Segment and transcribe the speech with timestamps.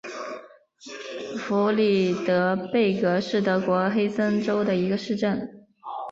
[1.37, 5.47] 弗里德贝格是德国黑森州的一个市镇。